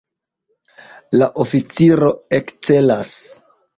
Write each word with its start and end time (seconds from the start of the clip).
La 1.21 1.27
oficiro 1.43 2.09
ekcelas. 2.39 3.17